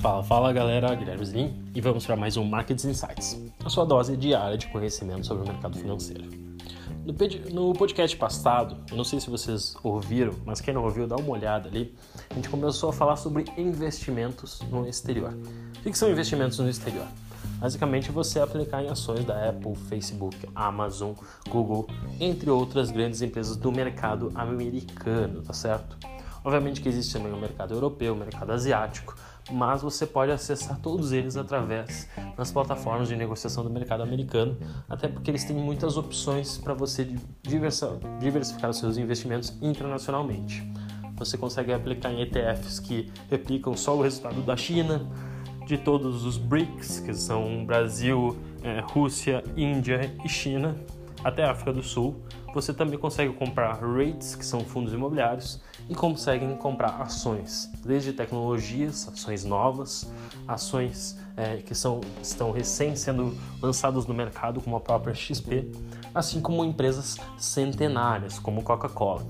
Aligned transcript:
Fala, 0.00 0.22
fala 0.22 0.52
galera, 0.52 0.94
Guilherme 0.94 1.24
Zin 1.24 1.54
e 1.74 1.80
vamos 1.80 2.06
para 2.06 2.16
mais 2.16 2.36
um 2.36 2.44
Market 2.44 2.84
Insights, 2.84 3.40
a 3.64 3.68
sua 3.68 3.84
dose 3.84 4.16
diária 4.16 4.56
de 4.56 4.68
conhecimento 4.68 5.26
sobre 5.26 5.44
o 5.44 5.46
mercado 5.46 5.76
financeiro. 5.76 6.24
No 7.52 7.72
podcast 7.72 8.16
passado, 8.16 8.76
eu 8.90 8.96
não 8.96 9.04
sei 9.04 9.20
se 9.20 9.30
vocês 9.30 9.76
ouviram, 9.82 10.34
mas 10.44 10.60
quem 10.60 10.74
não 10.74 10.84
ouviu, 10.84 11.06
dá 11.06 11.16
uma 11.16 11.30
olhada 11.30 11.68
ali. 11.68 11.94
A 12.30 12.34
gente 12.34 12.48
começou 12.48 12.90
a 12.90 12.92
falar 12.92 13.16
sobre 13.16 13.44
investimentos 13.56 14.60
no 14.70 14.86
exterior. 14.86 15.32
O 15.78 15.90
que 15.90 15.96
são 15.96 16.10
investimentos 16.10 16.58
no 16.58 16.68
exterior? 16.68 17.06
Basicamente, 17.58 18.10
você 18.10 18.38
aplicar 18.40 18.82
em 18.82 18.88
ações 18.88 19.24
da 19.24 19.48
Apple, 19.48 19.74
Facebook, 19.88 20.36
Amazon, 20.54 21.12
Google, 21.48 21.88
entre 22.20 22.50
outras 22.50 22.90
grandes 22.90 23.22
empresas 23.22 23.56
do 23.56 23.72
mercado 23.72 24.30
americano, 24.34 25.42
tá 25.42 25.52
certo? 25.52 25.96
Obviamente 26.46 26.80
que 26.80 26.88
existe 26.88 27.12
também 27.12 27.32
o 27.32 27.36
mercado 27.36 27.74
europeu, 27.74 28.14
o 28.14 28.16
mercado 28.16 28.52
asiático, 28.52 29.16
mas 29.50 29.82
você 29.82 30.06
pode 30.06 30.30
acessar 30.30 30.78
todos 30.78 31.10
eles 31.10 31.36
através 31.36 32.08
das 32.36 32.52
plataformas 32.52 33.08
de 33.08 33.16
negociação 33.16 33.64
do 33.64 33.70
mercado 33.70 34.04
americano, 34.04 34.56
até 34.88 35.08
porque 35.08 35.28
eles 35.28 35.42
têm 35.42 35.56
muitas 35.56 35.96
opções 35.96 36.56
para 36.56 36.72
você 36.72 37.12
diversificar 37.42 38.70
os 38.70 38.78
seus 38.78 38.96
investimentos 38.96 39.60
internacionalmente. 39.60 40.62
Você 41.16 41.36
consegue 41.36 41.72
aplicar 41.72 42.12
em 42.12 42.22
ETFs 42.22 42.78
que 42.78 43.12
replicam 43.28 43.76
só 43.76 43.96
o 43.96 44.02
resultado 44.02 44.40
da 44.42 44.56
China, 44.56 45.04
de 45.66 45.76
todos 45.76 46.24
os 46.24 46.38
BRICS, 46.38 47.00
que 47.00 47.12
são 47.12 47.66
Brasil, 47.66 48.36
é, 48.62 48.78
Rússia, 48.78 49.42
Índia 49.56 50.14
e 50.24 50.28
China, 50.28 50.76
até 51.24 51.44
a 51.44 51.50
África 51.52 51.72
do 51.72 51.82
Sul. 51.82 52.22
Você 52.54 52.72
também 52.72 52.98
consegue 52.98 53.32
comprar 53.34 53.78
REITs, 53.80 54.34
que 54.34 54.44
são 54.44 54.60
fundos 54.60 54.92
imobiliários, 54.92 55.60
e 55.88 55.94
conseguem 55.94 56.56
comprar 56.56 57.00
ações, 57.00 57.70
desde 57.84 58.12
tecnologias, 58.12 59.08
ações 59.08 59.44
novas, 59.44 60.10
ações 60.48 61.18
é, 61.36 61.58
que 61.58 61.74
são, 61.74 62.00
estão 62.22 62.50
recém 62.50 62.96
sendo 62.96 63.36
lançadas 63.60 64.06
no 64.06 64.14
mercado, 64.14 64.60
como 64.60 64.76
a 64.76 64.80
própria 64.80 65.14
XP, 65.14 65.70
assim 66.14 66.40
como 66.40 66.64
empresas 66.64 67.18
centenárias, 67.36 68.38
como 68.38 68.62
Coca-Cola. 68.62 69.26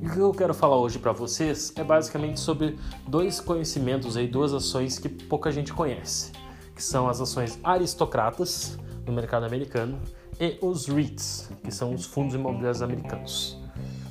E 0.00 0.06
o 0.06 0.12
que 0.12 0.18
eu 0.18 0.32
quero 0.32 0.54
falar 0.54 0.76
hoje 0.76 0.98
para 0.98 1.12
vocês 1.12 1.72
é 1.76 1.82
basicamente 1.82 2.38
sobre 2.38 2.78
dois 3.06 3.40
conhecimentos 3.40 4.16
aí, 4.16 4.28
duas 4.28 4.52
ações 4.52 4.98
que 4.98 5.08
pouca 5.08 5.50
gente 5.50 5.72
conhece, 5.72 6.32
que 6.74 6.82
são 6.82 7.08
as 7.08 7.20
ações 7.20 7.58
aristocratas 7.64 8.78
no 9.04 9.12
mercado 9.12 9.44
americano 9.44 9.98
e 10.40 10.58
os 10.60 10.86
REITs, 10.86 11.50
que 11.62 11.70
são 11.70 11.94
os 11.94 12.06
fundos 12.06 12.34
imobiliários 12.34 12.82
americanos. 12.82 13.58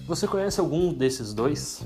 Você 0.08 0.28
conhece 0.28 0.60
algum 0.60 0.94
desses 0.94 1.34
dois? 1.34 1.86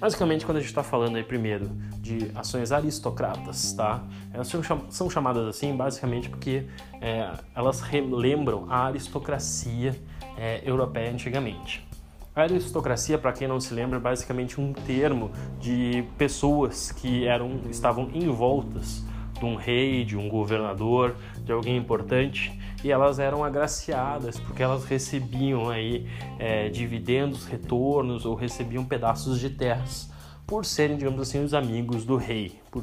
Basicamente, 0.00 0.46
quando 0.46 0.58
a 0.58 0.60
gente 0.60 0.68
está 0.68 0.82
falando 0.82 1.16
aí 1.16 1.24
primeiro 1.24 1.70
de 1.98 2.30
ações 2.34 2.70
aristocratas, 2.70 3.72
tá? 3.72 4.04
Elas 4.32 4.48
são 4.90 5.10
chamadas 5.10 5.46
assim 5.48 5.76
basicamente 5.76 6.28
porque 6.28 6.66
é, 7.00 7.32
elas 7.54 7.80
relembram 7.80 8.66
a 8.68 8.86
aristocracia 8.86 9.96
é, 10.36 10.62
europeia 10.64 11.10
antigamente. 11.10 11.86
A 12.34 12.42
aristocracia, 12.42 13.18
para 13.18 13.32
quem 13.32 13.48
não 13.48 13.60
se 13.60 13.74
lembra, 13.74 13.98
é 13.98 14.00
basicamente 14.00 14.60
um 14.60 14.72
termo 14.72 15.32
de 15.58 16.04
pessoas 16.16 16.92
que 16.92 17.26
eram, 17.26 17.62
estavam 17.68 18.08
envoltas 18.14 19.02
de 19.38 19.44
um 19.44 19.54
rei, 19.54 20.04
de 20.04 20.16
um 20.16 20.28
governador, 20.28 21.16
de 21.44 21.52
alguém 21.52 21.76
importante, 21.76 22.58
e 22.82 22.90
elas 22.90 23.18
eram 23.18 23.44
agraciadas 23.44 24.38
porque 24.38 24.62
elas 24.62 24.84
recebiam 24.84 25.68
aí 25.68 26.06
é, 26.38 26.68
dividendos, 26.68 27.46
retornos 27.46 28.24
ou 28.24 28.34
recebiam 28.34 28.84
pedaços 28.84 29.40
de 29.40 29.50
terras 29.50 30.10
por 30.46 30.64
serem, 30.64 30.96
digamos 30.96 31.20
assim, 31.20 31.44
os 31.44 31.52
amigos 31.52 32.06
do 32.06 32.16
rei, 32.16 32.58
por, 32.70 32.82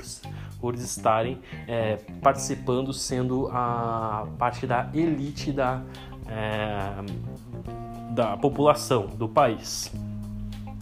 por 0.62 0.76
estarem 0.76 1.40
é, 1.68 1.98
participando, 2.22 2.94
sendo 2.94 3.48
a 3.52 4.28
parte 4.38 4.68
da 4.68 4.88
elite 4.94 5.52
da, 5.52 5.82
é, 6.28 8.14
da 8.14 8.38
população 8.38 9.08
do 9.08 9.28
país. 9.28 9.92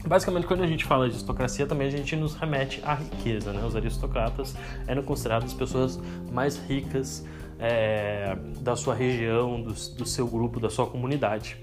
Basicamente, 0.05 0.45
quando 0.45 0.63
a 0.63 0.67
gente 0.67 0.83
fala 0.83 1.07
de 1.07 1.13
aristocracia, 1.13 1.65
também 1.65 1.87
a 1.87 1.91
gente 1.91 2.15
nos 2.15 2.35
remete 2.35 2.81
à 2.83 2.93
riqueza. 2.93 3.53
Né? 3.53 3.63
Os 3.65 3.75
aristocratas 3.75 4.55
eram 4.85 5.01
considerados 5.01 5.51
as 5.51 5.57
pessoas 5.57 5.99
mais 6.31 6.57
ricas 6.57 7.25
é, 7.59 8.35
da 8.59 8.75
sua 8.75 8.93
região, 8.93 9.61
do, 9.61 9.73
do 9.73 10.05
seu 10.05 10.27
grupo, 10.27 10.59
da 10.59 10.69
sua 10.69 10.85
comunidade. 10.85 11.57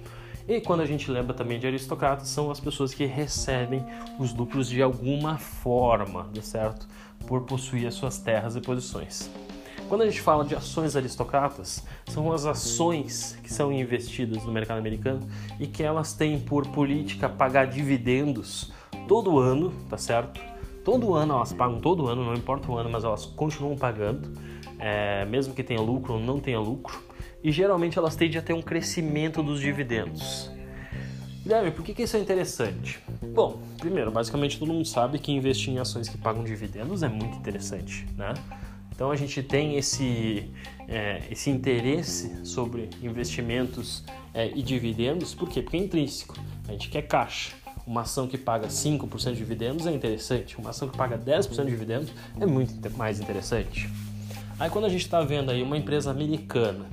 E 0.49 0.61
quando 0.61 0.81
a 0.81 0.87
gente 0.87 1.11
lembra 1.11 1.35
também 1.35 1.61
de 1.61 1.67
aristocratas, 1.67 2.29
são 2.29 2.51
as 2.51 2.59
pessoas 2.59 2.95
que 2.95 3.05
recebem 3.05 3.85
os 4.19 4.35
lucros 4.35 4.69
de 4.69 4.83
alguma 4.83 5.37
forma, 5.37 6.29
certo? 6.43 6.89
Por 7.27 7.43
possuir 7.43 7.87
as 7.87 7.95
suas 7.95 8.19
terras 8.19 8.57
e 8.57 8.61
posições. 8.61 9.31
Quando 9.91 10.03
a 10.03 10.07
gente 10.07 10.21
fala 10.21 10.45
de 10.45 10.55
ações 10.55 10.95
aristocratas, 10.95 11.85
são 12.07 12.31
as 12.31 12.47
ações 12.47 13.37
que 13.43 13.53
são 13.53 13.73
investidas 13.73 14.45
no 14.45 14.53
mercado 14.53 14.79
americano 14.79 15.29
e 15.59 15.67
que 15.67 15.83
elas 15.83 16.15
têm 16.15 16.39
por 16.39 16.65
política 16.69 17.29
pagar 17.29 17.67
dividendos 17.67 18.73
todo 19.09 19.41
ano, 19.41 19.73
tá 19.89 19.99
certo? 19.99 20.41
Todo 20.85 21.13
ano 21.13 21.35
elas 21.35 21.53
pagam, 21.53 21.81
todo 21.81 22.07
ano, 22.07 22.25
não 22.25 22.35
importa 22.35 22.71
o 22.71 22.77
ano, 22.77 22.89
mas 22.89 23.03
elas 23.03 23.27
continuam 23.27 23.77
pagando, 23.77 24.31
é, 24.79 25.25
mesmo 25.25 25.55
que 25.55 25.63
tenha 25.65 25.81
lucro 25.81 26.15
ou 26.15 26.21
não 26.21 26.39
tenha 26.39 26.61
lucro. 26.61 27.03
E 27.43 27.51
geralmente 27.51 27.99
elas 27.99 28.15
tendem 28.15 28.39
a 28.39 28.43
ter 28.43 28.53
um 28.53 28.63
crescimento 28.63 29.43
dos 29.43 29.59
dividendos. 29.59 30.53
Guilherme, 31.43 31.73
por 31.73 31.85
que, 31.85 31.95
que 31.95 32.03
isso 32.05 32.17
é 32.17 32.21
interessante? 32.21 33.01
Bom, 33.35 33.61
primeiro, 33.77 34.13
basicamente 34.13 34.57
todo 34.57 34.73
mundo 34.73 34.87
sabe 34.87 35.19
que 35.19 35.33
investir 35.33 35.75
em 35.75 35.81
ações 35.81 36.09
que 36.09 36.17
pagam 36.17 36.45
dividendos 36.45 37.03
é 37.03 37.09
muito 37.09 37.37
interessante, 37.37 38.07
né? 38.17 38.35
Então 39.01 39.11
a 39.11 39.17
gente 39.17 39.43
tem 39.43 39.77
esse, 39.77 40.53
é, 40.87 41.23
esse 41.31 41.49
interesse 41.49 42.45
sobre 42.45 42.91
investimentos 43.03 44.05
é, 44.35 44.49
e 44.49 44.63
dividendos, 44.63 45.35
por 45.35 45.49
quê? 45.49 45.63
Porque 45.63 45.79
é 45.79 45.81
intrínseco, 45.81 46.37
a 46.69 46.73
gente 46.73 46.91
quer 46.91 47.01
caixa. 47.09 47.55
Uma 47.87 48.03
ação 48.03 48.29
que 48.29 48.37
paga 48.37 48.69
5% 48.69 49.31
de 49.31 49.39
dividendos 49.39 49.87
é 49.87 49.91
interessante, 49.91 50.59
uma 50.59 50.69
ação 50.69 50.87
que 50.87 50.99
paga 50.99 51.17
10% 51.17 51.65
de 51.65 51.71
dividendos 51.71 52.13
é 52.39 52.45
muito 52.45 52.95
mais 52.99 53.19
interessante. 53.19 53.89
Aí 54.59 54.69
quando 54.69 54.85
a 54.85 54.91
gente 54.91 55.01
está 55.01 55.23
vendo 55.23 55.51
aí 55.51 55.63
uma 55.63 55.79
empresa 55.79 56.11
americana, 56.11 56.85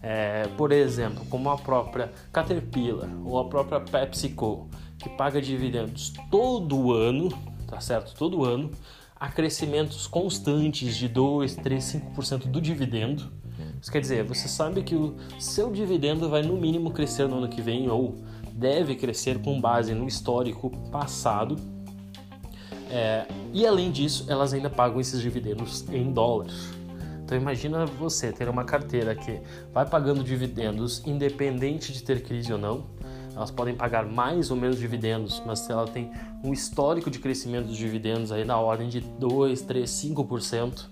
é, 0.00 0.46
por 0.56 0.70
exemplo, 0.70 1.24
como 1.28 1.50
a 1.50 1.58
própria 1.58 2.12
Caterpillar 2.32 3.10
ou 3.24 3.40
a 3.40 3.48
própria 3.48 3.80
PepsiCo, 3.80 4.70
que 4.96 5.08
paga 5.08 5.42
dividendos 5.42 6.12
todo 6.30 6.92
ano, 6.92 7.28
tá 7.66 7.80
certo? 7.80 8.14
Todo 8.14 8.44
ano, 8.44 8.70
a 9.18 9.28
crescimentos 9.28 10.06
constantes 10.06 10.96
de 10.96 11.08
2, 11.08 11.56
3, 11.56 11.84
5% 12.16 12.46
do 12.46 12.60
dividendo. 12.60 13.30
Isso 13.80 13.90
quer 13.90 14.00
dizer, 14.00 14.24
você 14.24 14.48
sabe 14.48 14.82
que 14.82 14.94
o 14.94 15.16
seu 15.38 15.70
dividendo 15.70 16.28
vai 16.28 16.42
no 16.42 16.56
mínimo 16.56 16.90
crescer 16.90 17.28
no 17.28 17.38
ano 17.38 17.48
que 17.48 17.62
vem 17.62 17.88
ou 17.88 18.16
deve 18.52 18.94
crescer 18.96 19.38
com 19.40 19.60
base 19.60 19.94
no 19.94 20.06
histórico 20.06 20.70
passado. 20.90 21.56
É, 22.90 23.26
e 23.52 23.66
além 23.66 23.90
disso, 23.90 24.26
elas 24.28 24.52
ainda 24.52 24.70
pagam 24.70 25.00
esses 25.00 25.20
dividendos 25.20 25.86
em 25.90 26.12
dólares. 26.12 26.70
Então 27.24 27.36
imagina 27.36 27.84
você 27.84 28.32
ter 28.32 28.48
uma 28.48 28.64
carteira 28.64 29.14
que 29.14 29.40
vai 29.72 29.84
pagando 29.84 30.22
dividendos 30.22 31.02
independente 31.06 31.92
de 31.92 32.02
ter 32.02 32.22
crise 32.22 32.52
ou 32.52 32.58
não 32.58 32.86
elas 33.36 33.50
podem 33.50 33.74
pagar 33.74 34.06
mais 34.06 34.50
ou 34.50 34.56
menos 34.56 34.78
dividendos, 34.78 35.42
mas 35.44 35.60
se 35.60 35.70
ela 35.70 35.86
tem 35.86 36.10
um 36.42 36.52
histórico 36.54 37.10
de 37.10 37.18
crescimento 37.18 37.66
dos 37.66 37.76
dividendos 37.76 38.32
aí 38.32 38.44
na 38.44 38.58
ordem 38.58 38.88
de 38.88 39.00
2, 39.00 39.60
3, 39.60 39.88
5%, 39.88 40.86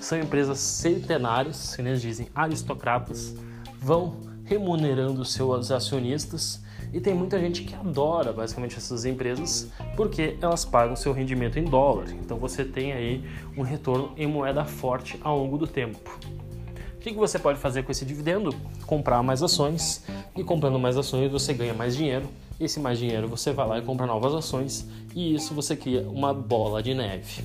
são 0.00 0.18
empresas 0.18 0.58
centenárias, 0.58 1.76
que 1.76 1.82
eles 1.82 2.00
dizem 2.00 2.28
aristocratas, 2.34 3.36
vão 3.78 4.16
remunerando 4.44 5.24
seus 5.24 5.70
acionistas 5.70 6.62
e 6.92 7.00
tem 7.00 7.14
muita 7.14 7.38
gente 7.38 7.62
que 7.62 7.74
adora 7.74 8.32
basicamente 8.32 8.76
essas 8.76 9.04
empresas 9.04 9.70
porque 9.94 10.36
elas 10.40 10.64
pagam 10.64 10.96
seu 10.96 11.12
rendimento 11.12 11.58
em 11.58 11.64
dólar. 11.64 12.10
Então 12.12 12.38
você 12.38 12.64
tem 12.64 12.92
aí 12.92 13.24
um 13.56 13.62
retorno 13.62 14.12
em 14.16 14.26
moeda 14.26 14.64
forte 14.64 15.20
ao 15.22 15.38
longo 15.38 15.58
do 15.58 15.66
tempo. 15.66 16.18
O 17.00 17.02
que 17.02 17.14
você 17.14 17.38
pode 17.38 17.58
fazer 17.58 17.82
com 17.82 17.90
esse 17.90 18.04
dividendo? 18.04 18.54
Comprar 18.84 19.22
mais 19.22 19.42
ações 19.42 20.04
e 20.36 20.44
comprando 20.44 20.78
mais 20.78 20.98
ações 20.98 21.32
você 21.32 21.54
ganha 21.54 21.72
mais 21.72 21.96
dinheiro. 21.96 22.28
Esse 22.60 22.78
mais 22.78 22.98
dinheiro 22.98 23.26
você 23.26 23.54
vai 23.54 23.66
lá 23.66 23.78
e 23.78 23.82
compra 23.82 24.06
novas 24.06 24.34
ações 24.34 24.86
e 25.14 25.34
isso 25.34 25.54
você 25.54 25.74
cria 25.74 26.02
uma 26.02 26.34
bola 26.34 26.82
de 26.82 26.92
neve. 26.92 27.42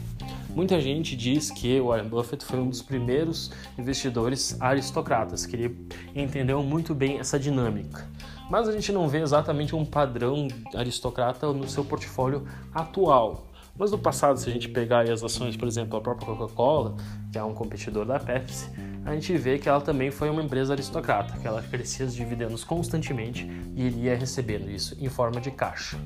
Muita 0.50 0.82
gente 0.82 1.16
diz 1.16 1.52
que 1.52 1.80
Warren 1.80 2.10
Buffett 2.10 2.44
foi 2.44 2.60
um 2.60 2.68
dos 2.68 2.82
primeiros 2.82 3.50
investidores 3.78 4.58
aristocratas, 4.60 5.46
que 5.46 5.56
ele 5.56 5.88
entendeu 6.14 6.62
muito 6.62 6.94
bem 6.94 7.20
essa 7.20 7.40
dinâmica. 7.40 8.06
Mas 8.50 8.68
a 8.68 8.74
gente 8.74 8.92
não 8.92 9.08
vê 9.08 9.22
exatamente 9.22 9.74
um 9.74 9.86
padrão 9.86 10.50
aristocrata 10.74 11.54
no 11.54 11.66
seu 11.70 11.86
portfólio 11.86 12.46
atual. 12.74 13.48
Mas 13.78 13.92
no 13.92 13.98
passado, 13.98 14.38
se 14.38 14.50
a 14.50 14.54
gente 14.54 14.70
pegar 14.70 15.10
as 15.10 15.24
ações, 15.24 15.56
por 15.58 15.68
exemplo, 15.68 15.98
a 15.98 16.02
própria 16.02 16.28
Coca-Cola, 16.28 16.96
que 17.32 17.38
é 17.38 17.44
um 17.44 17.54
competidor 17.54 18.06
da 18.06 18.18
Pepsi, 18.18 18.70
a 19.06 19.14
gente 19.14 19.38
vê 19.38 19.60
que 19.60 19.70
ela 19.70 19.80
também 19.80 20.10
foi 20.10 20.30
uma 20.30 20.42
empresa 20.42 20.74
aristocrata, 20.74 21.38
que 21.38 21.48
ela 21.48 21.62
crescia 21.62 22.06
os 22.06 22.16
dividendos 22.16 22.64
constantemente 22.64 23.48
e 23.76 23.86
iria 23.86 24.16
recebendo 24.16 24.70
isso 24.70 24.98
em 25.00 25.08
forma 25.10 25.40
de 25.40 25.52
caixa. 25.52 25.98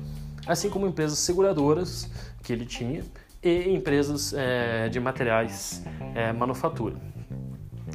assim 0.46 0.68
como 0.68 0.86
empresas 0.86 1.18
seguradoras 1.18 2.10
que 2.42 2.52
ele 2.52 2.66
tinha 2.66 3.02
e 3.42 3.70
empresas 3.70 4.34
é, 4.34 4.88
de 4.88 5.00
materiais 5.00 5.82
é, 6.14 6.32
manufatura. 6.32 6.96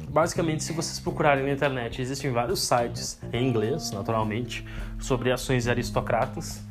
Basicamente, 0.08 0.64
se 0.64 0.72
vocês 0.72 0.98
procurarem 0.98 1.44
na 1.44 1.52
internet, 1.52 2.00
existem 2.00 2.30
vários 2.32 2.60
sites 2.60 3.20
em 3.32 3.46
inglês, 3.48 3.90
naturalmente, 3.90 4.66
sobre 4.98 5.30
ações 5.30 5.68
aristocratas. 5.68 6.62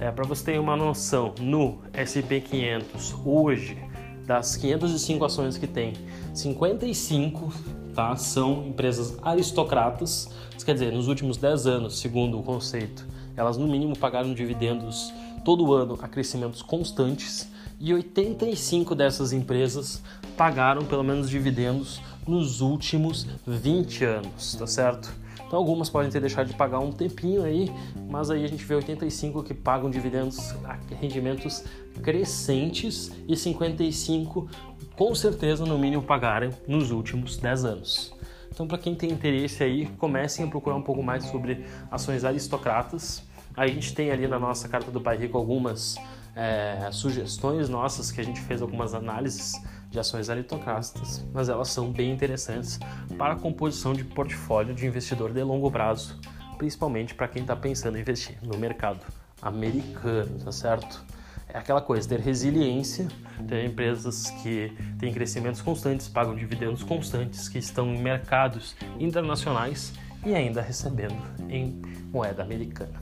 É, 0.00 0.10
Para 0.10 0.24
você 0.24 0.52
ter 0.52 0.58
uma 0.58 0.76
noção, 0.76 1.34
no 1.38 1.82
SP500 1.92 3.14
hoje, 3.24 3.78
das 4.26 4.56
505 4.56 5.24
ações 5.24 5.58
que 5.58 5.66
tem, 5.66 5.92
55 6.32 7.52
tá, 7.94 8.16
são 8.16 8.66
empresas 8.66 9.16
aristocratas. 9.22 10.28
Isso 10.56 10.64
quer 10.64 10.74
dizer, 10.74 10.92
nos 10.92 11.08
últimos 11.08 11.36
10 11.36 11.66
anos, 11.66 11.98
segundo 11.98 12.38
o 12.38 12.42
conceito, 12.42 13.06
elas 13.36 13.56
no 13.56 13.66
mínimo 13.66 13.96
pagaram 13.96 14.34
dividendos 14.34 15.12
todo 15.44 15.72
ano 15.74 15.98
a 16.00 16.08
crescimentos 16.08 16.62
constantes 16.62 17.48
e 17.78 17.92
85 17.92 18.94
dessas 18.94 19.32
empresas 19.32 20.02
pagaram 20.36 20.84
pelo 20.84 21.04
menos 21.04 21.28
dividendos 21.28 22.00
nos 22.26 22.60
últimos 22.60 23.26
20 23.46 24.04
anos, 24.04 24.54
tá 24.54 24.66
certo? 24.66 25.23
Então 25.54 25.62
algumas 25.62 25.88
podem 25.88 26.10
ter 26.10 26.20
deixado 26.20 26.48
de 26.48 26.54
pagar 26.54 26.80
um 26.80 26.90
tempinho 26.90 27.44
aí, 27.44 27.72
mas 28.10 28.28
aí 28.28 28.44
a 28.44 28.48
gente 28.48 28.64
vê 28.64 28.74
85 28.74 29.40
que 29.44 29.54
pagam 29.54 29.88
dividendos, 29.88 30.52
rendimentos 31.00 31.62
crescentes 32.02 33.12
e 33.28 33.36
55 33.36 34.48
com 34.96 35.14
certeza 35.14 35.64
no 35.64 35.78
mínimo 35.78 36.02
pagaram 36.02 36.50
nos 36.66 36.90
últimos 36.90 37.36
10 37.36 37.64
anos. 37.66 38.12
Então 38.50 38.66
para 38.66 38.78
quem 38.78 38.96
tem 38.96 39.12
interesse 39.12 39.62
aí, 39.62 39.86
comecem 39.96 40.44
a 40.44 40.48
procurar 40.48 40.74
um 40.74 40.82
pouco 40.82 41.04
mais 41.04 41.24
sobre 41.26 41.64
ações 41.88 42.24
aristocratas. 42.24 43.22
A 43.56 43.64
gente 43.68 43.94
tem 43.94 44.10
ali 44.10 44.26
na 44.26 44.40
nossa 44.40 44.68
carta 44.68 44.90
do 44.90 45.00
Pai 45.00 45.16
Rico 45.16 45.38
algumas 45.38 45.94
é, 46.34 46.88
sugestões 46.90 47.68
nossas 47.68 48.10
que 48.10 48.20
a 48.20 48.24
gente 48.24 48.40
fez 48.40 48.60
algumas 48.60 48.92
análises 48.92 49.54
de 49.94 50.00
ações 50.00 50.28
aristocratas, 50.28 51.24
mas 51.32 51.48
elas 51.48 51.68
são 51.68 51.92
bem 51.92 52.12
interessantes 52.12 52.80
para 53.16 53.34
a 53.34 53.36
composição 53.36 53.92
de 53.92 54.02
portfólio 54.02 54.74
de 54.74 54.84
investidor 54.84 55.32
de 55.32 55.40
longo 55.40 55.70
prazo, 55.70 56.18
principalmente 56.58 57.14
para 57.14 57.28
quem 57.28 57.42
está 57.42 57.54
pensando 57.54 57.96
em 57.96 58.00
investir 58.00 58.36
no 58.42 58.58
mercado 58.58 59.00
americano, 59.40 60.36
tá 60.44 60.50
certo? 60.50 61.04
É 61.48 61.58
aquela 61.58 61.80
coisa, 61.80 62.08
ter 62.08 62.18
resiliência, 62.18 63.06
ter 63.46 63.64
empresas 63.64 64.30
que 64.42 64.76
têm 64.98 65.12
crescimentos 65.12 65.62
constantes, 65.62 66.08
pagam 66.08 66.34
dividendos 66.34 66.82
constantes, 66.82 67.48
que 67.48 67.58
estão 67.58 67.94
em 67.94 68.02
mercados 68.02 68.74
internacionais 68.98 69.92
e 70.26 70.34
ainda 70.34 70.60
recebendo 70.60 71.22
em 71.48 71.80
moeda 72.10 72.42
americana. 72.42 73.00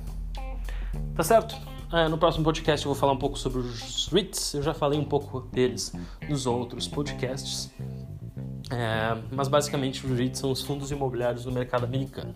Tá 1.14 1.22
certo? 1.22 1.71
É, 1.92 2.08
no 2.08 2.16
próximo 2.16 2.42
podcast 2.42 2.86
eu 2.86 2.92
vou 2.92 2.98
falar 2.98 3.12
um 3.12 3.18
pouco 3.18 3.38
sobre 3.38 3.58
os 3.58 4.08
REITs, 4.08 4.54
eu 4.54 4.62
já 4.62 4.72
falei 4.72 4.98
um 4.98 5.04
pouco 5.04 5.40
deles 5.40 5.92
nos 6.28 6.46
outros 6.46 6.88
podcasts. 6.88 7.70
É, 8.70 9.14
mas 9.30 9.48
basicamente 9.48 10.06
os 10.06 10.18
REITs 10.18 10.40
são 10.40 10.50
os 10.50 10.62
fundos 10.62 10.90
imobiliários 10.90 11.44
do 11.44 11.52
mercado 11.52 11.84
americano. 11.84 12.32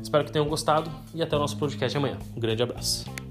Espero 0.00 0.24
que 0.24 0.30
tenham 0.30 0.46
gostado 0.46 0.90
e 1.12 1.22
até 1.22 1.34
o 1.34 1.38
nosso 1.40 1.56
podcast 1.56 1.96
amanhã. 1.96 2.18
Um 2.36 2.40
grande 2.40 2.62
abraço. 2.62 3.21